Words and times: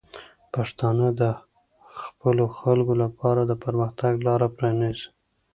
پښتانه 0.53 1.07
د 1.21 1.23
خپلو 2.01 2.45
خلکو 2.59 2.93
لپاره 3.03 3.41
د 3.45 3.51
پرمختګ 3.63 4.13
لاره 4.27 4.47
پرانیزي. 4.57 5.07